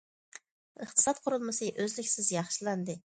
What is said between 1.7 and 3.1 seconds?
ئۈزلۈكسىز ياخشىلاندى.